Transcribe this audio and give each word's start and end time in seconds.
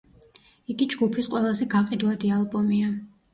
იგი 0.73 0.87
ჯგუფის 0.93 1.29
ყველაზე 1.33 1.67
გაყიდვადი 1.75 2.33
ალბომია. 2.39 2.91